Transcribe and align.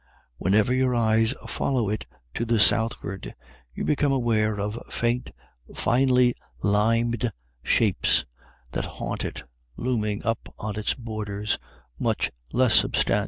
Whenever 0.37 0.73
your 0.73 0.95
eyes 0.95 1.35
follow 1.47 1.87
it 1.87 2.07
to 2.33 2.43
the 2.43 2.59
southward, 2.59 3.35
you 3.75 3.83
become 3.83 4.11
aware 4.11 4.59
of 4.59 4.79
faint, 4.89 5.29
finely 5.75 6.33
limned 6.63 7.31
shapes 7.61 8.25
that 8.71 8.85
haunt 8.97 9.23
it, 9.23 9.43
looming 9.77 10.23
up 10.23 10.51
on 10.57 10.75
its 10.75 10.95
borders, 10.95 11.59
much 11.99 12.31
less 12.51 12.81
subst^n'*!. 12.81 13.19